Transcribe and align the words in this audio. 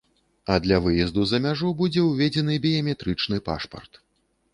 А 0.45 0.53
для 0.61 0.77
выезду 0.85 1.25
за 1.31 1.39
мяжу 1.43 1.69
будзе 1.81 2.01
ўведзены 2.05 2.57
біяметрычны 2.65 3.37
пашпарт. 3.51 4.01